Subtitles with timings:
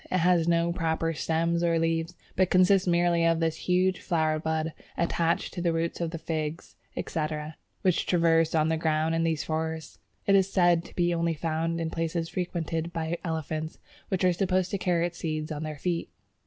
[0.09, 4.73] It has no proper stems or leaves, but consists merely of this huge flower bud
[4.97, 9.99] attached to the roots of Figs, etc., which traverse the ground in these forests.
[10.25, 13.77] It is said to be only found in places frequented by elephants,
[14.07, 16.09] which are supposed to carry its seeds on their feet.